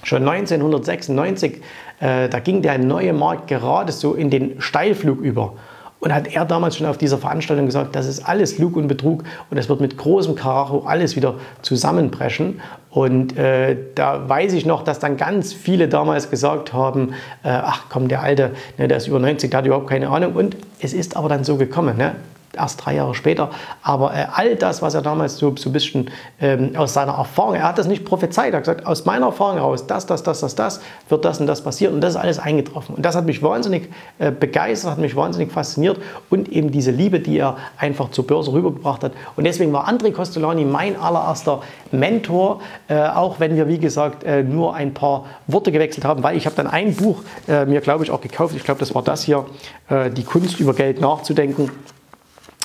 schon 0.04 0.28
1996, 0.28 1.62
äh, 2.00 2.30
da 2.30 2.40
ging 2.40 2.62
der 2.62 2.78
neue 2.78 3.14
Markt 3.14 3.48
gerade 3.48 3.92
so 3.92 4.14
in 4.14 4.30
den 4.30 4.62
Steilflug 4.62 5.20
über. 5.20 5.54
Und 6.00 6.14
hat 6.14 6.28
er 6.28 6.46
damals 6.46 6.78
schon 6.78 6.86
auf 6.86 6.98
dieser 6.98 7.18
Veranstaltung 7.18 7.66
gesagt, 7.66 7.96
das 7.96 8.06
ist 8.06 8.28
alles 8.28 8.60
Lug 8.60 8.76
und 8.76 8.88
Betrug 8.88 9.24
und 9.50 9.58
es 9.58 9.68
wird 9.68 9.82
mit 9.82 9.98
großem 9.98 10.36
Karacho 10.36 10.84
alles 10.86 11.16
wieder 11.16 11.36
zusammenbrechen. 11.64 12.62
Und 12.92 13.36
äh, 13.38 13.76
da 13.96 14.30
weiß 14.30 14.54
ich 14.54 14.66
noch, 14.66 14.84
dass 14.84 15.00
dann 15.00 15.18
ganz 15.18 15.54
viele 15.54 15.88
damals 15.88 16.30
gesagt 16.30 16.72
haben, 16.72 17.14
äh, 17.44 17.50
ach 17.50 17.86
komm, 17.90 18.08
der 18.10 18.22
Alte, 18.22 18.52
ne, 18.78 18.88
der 18.88 18.98
ist 18.98 19.08
über 19.08 19.20
90, 19.20 19.50
der 19.50 19.58
hat 19.58 19.66
überhaupt 19.66 19.88
keine 19.88 20.10
Ahnung. 20.10 20.34
Und 20.34 20.56
es 20.80 20.94
ist 20.94 21.18
aber 21.18 21.30
dann 21.30 21.44
so 21.44 21.58
gekommen. 21.58 21.98
Ne? 21.98 22.16
Erst 22.58 22.86
drei 22.86 22.96
Jahre 22.96 23.16
später. 23.16 23.50
Aber 23.82 24.14
äh, 24.14 24.26
all 24.34 24.56
das, 24.56 24.82
was 24.82 24.94
er 24.94 25.02
damals 25.02 25.38
so, 25.38 25.56
so 25.56 25.70
ein 25.70 25.74
bisschen 25.74 26.10
ähm, 26.42 26.72
aus 26.76 26.94
seiner 26.94 27.14
Erfahrung, 27.14 27.56
er 27.56 27.64
hat 27.64 27.78
das 27.78 27.88
nicht 27.88 28.06
prophezeit, 28.06 28.54
er 28.54 28.58
hat 28.58 28.64
gesagt, 28.64 28.86
aus 28.86 29.06
meiner 29.06 29.28
Erfahrung 29.28 29.56
heraus, 29.56 29.88
das, 29.88 30.06
das, 30.06 30.24
das, 30.24 30.42
das, 30.42 30.56
das, 30.56 30.82
wird 31.10 31.26
das 31.26 31.40
und 31.40 31.48
das 31.48 31.62
passieren. 31.62 31.94
Und 31.96 32.02
das 32.02 32.16
ist 32.16 32.20
alles 32.20 32.40
eingetroffen. 32.40 32.96
Und 32.96 33.06
das 33.06 33.16
hat 33.16 33.26
mich 33.26 33.42
wahnsinnig 33.42 33.90
äh, 34.20 34.32
begeistert, 34.32 34.92
hat 34.92 35.00
mich 35.00 35.16
wahnsinnig 35.16 35.52
fasziniert 35.52 36.00
und 36.30 36.50
eben 36.50 36.72
diese 36.72 36.92
Liebe, 36.92 37.20
die 37.20 37.38
er 37.38 37.58
einfach 37.78 38.12
zur 38.12 38.28
Börse 38.28 38.52
rübergebracht 38.52 39.04
hat. 39.04 39.14
Und 39.36 39.46
deswegen 39.46 39.72
war 39.74 39.88
André 39.88 40.12
Costolani 40.12 40.66
mein 40.66 41.00
allererster 41.00 41.62
Mentor, 41.92 42.62
äh, 42.88 43.00
auch 43.00 43.40
wenn 43.40 43.56
wir, 43.56 43.68
wie 43.68 43.80
gesagt, 43.80 44.24
äh, 44.24 44.44
nur 44.44 44.76
ein 44.76 44.94
paar 44.94 45.26
Worte 45.48 45.72
gewechselt 45.72 46.06
haben, 46.06 46.24
weil 46.24 46.38
ich 46.38 46.46
habe 46.46 46.56
dann 46.56 46.68
ein 46.68 46.96
Buch 46.96 47.22
äh, 47.48 47.66
mir, 47.66 47.82
glaube 47.82 48.04
ich, 48.04 48.12
auch 48.12 48.22
gekauft. 48.22 48.56
Ich 48.56 48.64
glaube, 48.64 48.80
das 48.80 48.94
war 48.96 49.04
das 49.04 49.24
hier, 49.24 49.46
äh, 49.90 50.10
Die 50.10 50.24
Kunst 50.24 50.60
über 50.60 50.74
Geld 50.74 51.02
nachzudenken. 51.02 51.72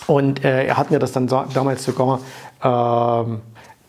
Und 0.07 0.45
äh, 0.45 0.67
er 0.67 0.77
hat 0.77 0.91
mir 0.91 0.99
das 0.99 1.13
dann 1.13 1.27
damals 1.27 1.85
sogar, 1.85 2.21
ähm, 2.63 3.41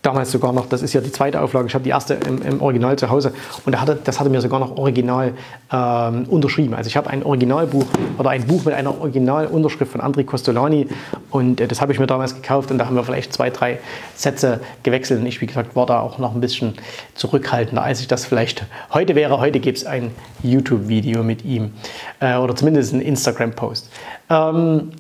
damals 0.02 0.32
sogar 0.32 0.52
noch, 0.52 0.68
das 0.68 0.82
ist 0.82 0.94
ja 0.94 1.02
die 1.02 1.12
zweite 1.12 1.42
Auflage, 1.42 1.68
ich 1.68 1.74
habe 1.74 1.84
die 1.84 1.92
erste 1.92 2.16
im, 2.16 2.42
im, 2.42 2.62
Original 2.62 2.98
zu 2.98 3.10
Hause 3.10 3.34
und 3.66 3.74
er 3.74 3.82
hatte, 3.82 3.98
das 4.04 4.20
hat 4.20 4.28
er 4.28 4.32
mir 4.32 4.42
sogar 4.42 4.60
noch 4.60 4.78
original 4.78 5.34
ähm, 5.72 6.26
unterschrieben. 6.26 6.74
Also 6.74 6.90
ich 6.90 6.98
habe 6.98 7.10
ein 7.10 7.24
Originalbuch 7.24 7.86
oder 8.18 8.32
ein 8.32 8.46
Buch 8.46 8.66
mit 8.66 8.74
einer 8.74 9.00
Originalunterschrift 9.00 9.94
von 9.94 10.02
André 10.02 10.26
Costolani 10.26 10.90
und 11.32 11.62
äh, 11.62 11.68
das 11.68 11.80
habe 11.80 11.94
ich 11.94 12.00
mir 12.00 12.08
damals 12.08 12.36
gekauft 12.36 12.70
und 12.70 12.80
da 12.80 12.86
haben 12.86 12.98
wir 12.98 13.04
vielleicht 13.06 13.32
zwei, 13.32 13.50
drei 13.50 13.80
Sätze 14.14 14.60
gewechselt 14.84 15.22
und 15.22 15.26
ich, 15.26 15.40
wie 15.40 15.46
gesagt, 15.46 15.76
war 15.76 15.86
da 15.86 16.02
auch 16.02 16.18
noch 16.18 16.36
ein 16.36 16.42
bisschen 16.42 16.74
zurückhaltender, 17.16 17.82
als 17.82 18.02
ich 18.02 18.10
das 18.10 18.26
vielleicht 18.26 18.66
heute 18.94 19.16
wäre. 19.16 19.40
Heute 19.40 19.62
gibt 19.62 19.78
es 19.78 19.86
ein 19.86 20.12
YouTube-Video 20.44 21.24
mit 21.24 21.46
ihm 21.46 21.72
äh, 22.20 22.36
oder 22.36 22.56
zumindest 22.58 22.94
ein 22.94 23.00
Instagram-Post. 23.00 23.90
Ähm, 24.30 24.92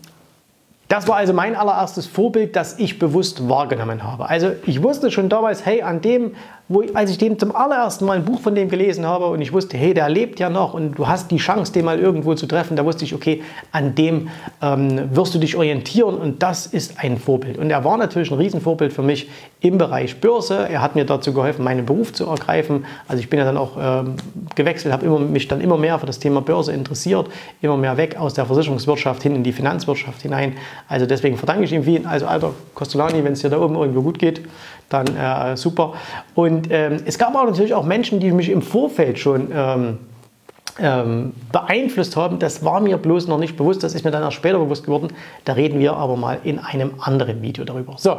das 0.94 1.08
war 1.08 1.16
also 1.16 1.34
mein 1.34 1.56
allererstes 1.56 2.06
Vorbild, 2.06 2.56
das 2.56 2.78
ich 2.78 3.00
bewusst 3.00 3.50
wahrgenommen 3.50 4.04
habe. 4.04 4.30
Also 4.30 4.52
ich 4.68 4.84
wusste 4.84 5.10
schon 5.10 5.28
damals, 5.28 5.66
hey, 5.66 5.82
an 5.82 6.02
dem 6.02 6.36
wo 6.70 6.82
ich, 6.82 6.96
als 6.96 7.12
ich 7.12 7.18
dem 7.18 7.38
zum 7.38 7.54
allerersten 7.56 8.06
Mal 8.06 8.18
ein 8.18 8.26
Buch 8.26 8.40
von 8.40 8.56
dem 8.56 8.70
gelesen 8.70 9.06
habe 9.06 9.28
und 9.28 9.42
ich 9.42 9.52
wusste, 9.52 9.78
hey, 9.78 9.94
der 9.94 10.08
lebt 10.08 10.40
ja 10.40 10.50
noch 10.50 10.74
und 10.74 10.98
du 10.98 11.08
hast 11.08 11.30
die 11.30 11.38
Chance, 11.38 11.74
den 11.74 11.84
mal 11.84 12.00
irgendwo 12.00 12.36
zu 12.36 12.48
treffen, 12.48 12.78
da 12.78 12.86
wusste 12.86 13.04
ich, 13.04 13.14
okay, 13.14 13.44
an 13.72 13.96
dem 13.96 14.30
ähm, 14.62 15.16
wirst 15.16 15.36
du 15.36 15.40
dich 15.40 15.58
orientieren 15.58 16.16
und 16.16 16.42
das 16.42 16.66
ist 16.66 17.00
ein 17.00 17.18
Vorbild. 17.18 17.58
Und 17.58 17.70
er 17.70 17.84
war 17.84 17.98
natürlich 17.98 18.32
ein 18.32 18.38
Riesenvorbild 18.38 18.94
für 18.94 19.04
mich 19.04 19.30
im 19.60 19.78
Bereich 19.78 20.22
Börse. 20.22 20.68
Er 20.70 20.82
hat 20.82 20.96
mir 20.96 21.06
dazu 21.06 21.34
geholfen, 21.34 21.64
meinen 21.66 21.86
Beruf 21.86 22.14
zu 22.14 22.28
ergreifen. 22.28 22.86
Also 23.08 23.20
ich 23.20 23.30
bin 23.30 23.40
ja 23.40 23.46
dann 23.46 23.58
auch 23.58 23.72
ähm, 23.80 24.16
gewechselt, 24.56 24.94
habe 24.94 25.08
mich 25.20 25.50
dann 25.50 25.60
immer 25.60 25.78
mehr 25.78 26.00
für 26.00 26.06
das 26.06 26.20
Thema 26.20 26.42
Börse 26.42 26.72
interessiert, 26.72 27.28
immer 27.62 27.76
mehr 27.76 27.98
weg 27.98 28.16
aus 28.18 28.34
der 28.34 28.46
Versicherungswirtschaft 28.46 29.22
hin 29.22 29.36
in 29.36 29.44
die 29.44 29.52
Finanzwirtschaft 29.52 30.22
hinein. 30.22 30.54
Also 30.88 31.06
deswegen 31.06 31.36
verdanke 31.36 31.66
ich 31.66 31.74
ihm 31.74 31.84
viel. 31.84 32.06
Also 32.08 32.26
alter 32.26 32.52
Costolani, 32.74 33.24
wenn 33.24 33.34
es 33.34 33.42
dir 33.42 33.50
da 33.50 33.60
oben 33.60 33.76
irgendwo 33.76 34.02
gut 34.02 34.18
geht, 34.18 34.42
dann 34.90 35.08
äh, 35.18 35.58
super. 35.58 35.94
Und 36.36 36.53
ähm, 36.70 36.98
es 37.06 37.18
gab 37.18 37.36
auch 37.36 37.46
natürlich 37.46 37.74
auch 37.74 37.86
Menschen, 37.86 38.20
die 38.20 38.32
mich 38.32 38.50
im 38.50 38.62
Vorfeld 38.62 39.20
schon 39.20 39.50
ähm, 39.54 39.98
ähm, 40.80 41.34
beeinflusst 41.52 42.16
haben. 42.16 42.40
Das 42.40 42.66
war 42.66 42.80
mir 42.80 42.98
bloß 42.98 43.28
noch 43.28 43.38
nicht 43.38 43.58
bewusst, 43.58 43.84
das 43.84 43.94
ist 43.94 44.04
mir 44.04 44.12
dann 44.12 44.24
erst 44.24 44.38
später 44.38 44.58
bewusst 44.58 44.86
geworden. 44.86 45.10
Da 45.46 45.54
reden 45.54 45.80
wir 45.80 45.96
aber 45.96 46.18
mal 46.18 46.40
in 46.44 46.60
einem 46.60 46.96
anderen 47.00 47.42
Video 47.42 47.64
darüber. 47.64 47.96
So, 47.98 48.18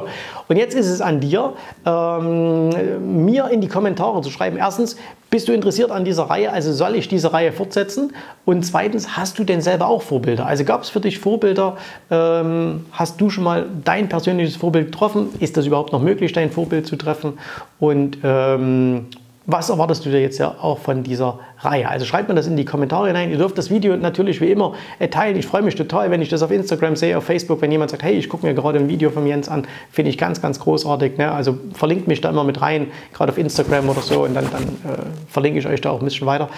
und 0.49 0.57
jetzt 0.57 0.75
ist 0.75 0.89
es 0.89 1.01
an 1.01 1.21
dir, 1.21 1.55
ähm, 1.85 3.25
mir 3.25 3.49
in 3.51 3.61
die 3.61 3.69
Kommentare 3.69 4.21
zu 4.23 4.31
schreiben. 4.31 4.57
Erstens, 4.57 4.97
bist 5.31 5.49
du 5.49 5.53
interessiert 5.53 5.91
an 5.91 6.05
dieser 6.05 6.25
Reihe? 6.25 6.53
Also 6.53 6.73
soll 6.73 6.95
ich 6.95 7.09
diese 7.09 7.33
Reihe 7.33 7.51
fortsetzen? 7.51 8.13
Und 8.45 8.65
zweitens, 8.65 9.17
hast 9.17 9.37
du 9.39 9.43
denn 9.43 9.61
selber 9.61 9.89
auch 9.89 10.03
Vorbilder? 10.03 10.47
Also 10.47 10.63
gab 10.65 10.83
es 10.83 10.91
für 10.91 11.01
dich 11.01 11.19
Vorbilder? 11.19 11.77
Ähm, 12.09 12.87
hast 12.93 13.21
du 13.21 13.31
schon 13.31 13.43
mal 13.43 13.67
dein 13.85 14.09
persönliches 14.09 14.55
Vorbild 14.55 14.93
getroffen? 14.93 15.31
Ist 15.41 15.57
das 15.57 15.67
überhaupt 15.67 15.93
noch 15.93 16.01
möglich, 16.01 16.33
dein 16.33 16.53
Vorbild 16.53 16.87
zu 16.87 16.95
treffen? 16.95 17.37
Und 17.81 18.19
ähm, 18.23 19.07
was 19.47 19.69
erwartest 19.69 20.07
du 20.07 20.11
dir 20.11 20.21
jetzt 20.21 20.39
ja 20.39 20.55
auch 20.61 20.79
von 20.79 21.03
dieser 21.03 21.39
Reihe. 21.65 21.89
Also 21.89 22.05
schreibt 22.05 22.29
mir 22.29 22.35
das 22.35 22.47
in 22.47 22.57
die 22.57 22.65
Kommentare 22.65 23.09
hinein. 23.09 23.31
Ihr 23.31 23.39
dürft 23.39 23.59
das 23.59 23.71
Video 23.71 23.97
natürlich 23.97 24.41
wie 24.41 24.51
immer 24.51 24.75
äh, 24.99 25.09
teilen. 25.09 25.37
Ich 25.37 25.47
freue 25.47 25.63
mich 25.63 25.75
total, 25.75 26.11
wenn 26.11 26.23
ich 26.23 26.29
das 26.29 26.43
auf 26.43 26.51
Instagram 26.51 26.97
sehe, 26.97 27.17
auf 27.17 27.25
Facebook, 27.25 27.61
wenn 27.63 27.73
jemand 27.73 27.91
sagt, 27.91 28.03
hey, 28.03 28.15
ich 28.15 28.29
gucke 28.29 28.47
mir 28.47 28.55
gerade 28.55 28.79
ein 28.79 28.89
Video 28.89 29.11
von 29.11 29.27
Jens 29.27 29.49
an, 29.49 29.67
finde 29.91 30.11
ich 30.11 30.19
ganz, 30.19 30.41
ganz 30.41 30.61
großartig. 30.61 31.19
Ne? 31.19 31.31
Also 31.31 31.59
verlinkt 31.73 32.09
mich 32.09 32.21
da 32.21 32.31
immer 32.31 32.45
mit 32.45 32.61
rein, 32.61 32.89
gerade 33.13 33.33
auf 33.33 33.39
Instagram 33.39 33.89
oder 33.89 34.01
so 34.01 34.25
und 34.25 34.35
dann, 34.35 34.47
dann 34.51 34.63
äh, 34.63 34.99
verlinke 35.29 35.59
ich 35.59 35.67
euch 35.67 35.81
da 35.81 35.91
auch 35.91 36.01
ein 36.01 36.05
bisschen 36.05 36.27
weiter. 36.27 36.49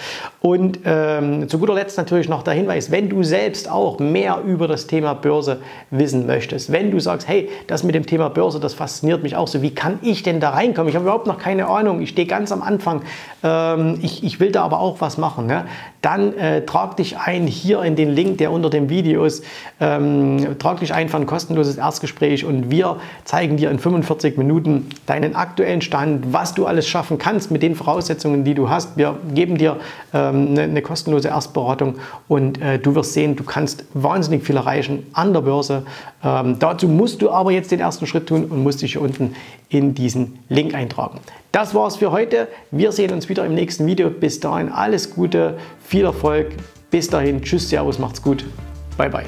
Und 0.41 0.79
ähm, 0.85 1.47
zu 1.47 1.59
guter 1.59 1.73
Letzt 1.73 1.97
natürlich 1.97 2.29
noch 2.29 2.43
der 2.43 2.53
Hinweis, 2.53 2.91
wenn 2.91 3.09
du 3.09 3.23
selbst 3.23 3.69
auch 3.69 3.99
mehr 3.99 4.41
über 4.45 4.67
das 4.67 4.87
Thema 4.87 5.13
Börse 5.13 5.59
wissen 5.91 6.25
möchtest, 6.25 6.71
wenn 6.71 6.91
du 6.91 6.99
sagst, 6.99 7.27
hey, 7.27 7.49
das 7.67 7.83
mit 7.83 7.95
dem 7.95 8.05
Thema 8.05 8.29
Börse, 8.29 8.59
das 8.59 8.73
fasziniert 8.73 9.23
mich 9.23 9.35
auch 9.35 9.47
so, 9.47 9.61
wie 9.61 9.73
kann 9.73 9.99
ich 10.01 10.23
denn 10.23 10.39
da 10.39 10.51
reinkommen? 10.51 10.89
Ich 10.89 10.95
habe 10.95 11.03
überhaupt 11.03 11.27
noch 11.27 11.37
keine 11.37 11.67
Ahnung, 11.67 12.01
ich 12.01 12.09
stehe 12.09 12.27
ganz 12.27 12.51
am 12.51 12.61
Anfang, 12.61 13.01
ähm, 13.43 13.99
ich, 14.01 14.23
ich 14.23 14.39
will 14.39 14.51
da 14.51 14.63
aber 14.63 14.79
auch 14.79 14.96
was 15.01 15.17
machen. 15.17 15.47
Ne? 15.47 15.65
Dann 16.01 16.33
äh, 16.37 16.65
trag 16.65 16.97
dich 16.97 17.17
ein 17.17 17.47
hier 17.47 17.81
in 17.83 17.95
den 17.95 18.09
Link, 18.09 18.37
der 18.37 18.51
unter 18.51 18.69
dem 18.69 18.89
Video 18.89 19.25
ist. 19.25 19.43
Ähm, 19.79 20.57
trag 20.59 20.79
dich 20.79 20.93
ein 20.93 21.09
für 21.09 21.17
ein 21.17 21.25
kostenloses 21.25 21.77
Erstgespräch 21.77 22.45
und 22.45 22.71
wir 22.71 22.97
zeigen 23.25 23.57
dir 23.57 23.71
in 23.71 23.79
45 23.79 24.37
Minuten 24.37 24.89
deinen 25.05 25.35
aktuellen 25.35 25.81
Stand, 25.81 26.33
was 26.33 26.53
du 26.53 26.65
alles 26.65 26.87
schaffen 26.87 27.17
kannst 27.17 27.51
mit 27.51 27.63
den 27.63 27.75
Voraussetzungen, 27.75 28.43
die 28.43 28.53
du 28.53 28.69
hast. 28.69 28.97
Wir 28.97 29.17
geben 29.33 29.57
dir 29.57 29.77
ähm, 30.13 30.49
eine, 30.51 30.63
eine, 30.63 30.81
kostenlose 30.81 31.29
Erstberatung 31.29 31.95
und 32.27 32.61
äh, 32.61 32.79
du 32.79 32.95
wirst 32.95 33.13
sehen, 33.13 33.35
du 33.35 33.43
kannst 33.43 33.85
wahnsinnig 33.93 34.43
viel 34.43 34.55
erreichen 34.55 35.05
an 35.13 35.33
der 35.33 35.41
Börse. 35.41 35.83
Ähm, 36.23 36.57
dazu 36.59 36.87
musst 36.87 37.21
du 37.21 37.29
aber 37.29 37.51
jetzt 37.51 37.71
den 37.71 37.79
ersten 37.79 38.07
Schritt 38.07 38.27
tun 38.27 38.45
und 38.45 38.63
musst 38.63 38.81
dich 38.81 38.93
hier 38.93 39.01
unten 39.01 39.35
in 39.69 39.93
diesen 39.93 40.39
Link 40.49 40.73
eintragen. 40.73 41.19
Das 41.51 41.73
war's 41.73 41.97
für 41.97 42.11
heute. 42.11 42.47
Wir 42.71 42.91
sehen 42.91 43.11
uns 43.11 43.29
wieder 43.29 43.45
im 43.45 43.55
nächsten 43.55 43.85
Video. 43.85 44.09
Bis 44.09 44.39
dahin 44.39 44.69
alles 44.69 45.13
Gute, 45.13 45.57
viel 45.83 46.05
Erfolg. 46.05 46.53
Bis 46.91 47.09
dahin, 47.09 47.41
tschüss, 47.41 47.69
servus, 47.69 47.99
macht's 47.99 48.21
gut. 48.21 48.45
Bye, 48.97 49.09
bye. 49.09 49.25